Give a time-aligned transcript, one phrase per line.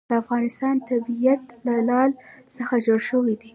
[0.09, 2.11] د افغانستان طبیعت له لعل
[2.55, 3.49] څخه جوړ شوی دی.